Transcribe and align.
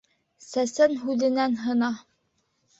Сәсән 0.45 0.97
һүҙенән 1.03 1.61
һына. 1.69 1.95